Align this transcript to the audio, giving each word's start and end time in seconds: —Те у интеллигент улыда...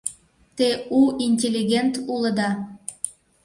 —Те 0.57 0.67
у 0.97 1.01
интеллигент 1.27 1.93
улыда... 2.13 2.49